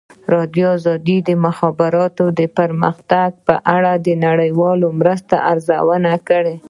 [0.03, 2.25] ازادي راډیو د د مخابراتو
[2.57, 6.55] پرمختګ په اړه د نړیوالو مرستو ارزونه کړې.